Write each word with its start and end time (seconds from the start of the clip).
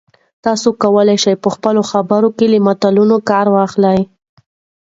تاسي 0.43 0.69
کولای 0.83 1.17
شئ 1.23 1.35
په 1.43 1.49
خپلو 1.55 1.81
خبرو 1.91 2.29
کې 2.37 2.45
له 2.53 2.57
متلونو 2.67 3.17
کار 3.29 3.45
واخلئ. 3.55 3.99